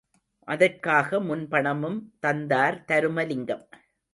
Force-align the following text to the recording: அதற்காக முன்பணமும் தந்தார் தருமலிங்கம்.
அதற்காக 0.47 1.19
முன்பணமும் 1.19 1.99
தந்தார் 2.19 2.79
தருமலிங்கம். 2.87 3.65